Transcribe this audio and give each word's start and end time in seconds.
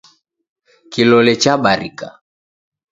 Kilole 0.91 1.33
chabarika. 1.41 2.07